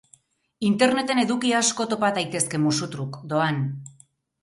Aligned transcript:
Interneten 0.69 1.21
eduki 1.25 1.53
asko 1.59 1.89
topa 1.93 2.11
daitezke 2.19 2.65
musu-truk, 2.67 3.25
doan. 3.37 3.65